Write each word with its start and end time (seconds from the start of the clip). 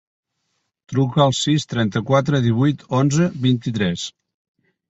Truca 0.93 1.21
al 1.25 1.35
sis, 1.41 1.67
trenta-quatre, 1.73 2.41
divuit, 2.47 2.85
onze, 3.03 3.31
vint-i-tres. 3.47 4.09